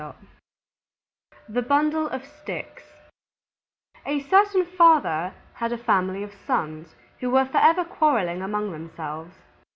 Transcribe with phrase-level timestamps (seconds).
[1.47, 2.81] _THE BUNDLE OF STICKS
[4.03, 9.35] A certain Father had a family of Sons, who were forever quarreling among themselves.